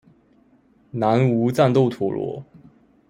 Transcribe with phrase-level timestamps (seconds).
[0.89, 2.43] 南無戰鬥陀螺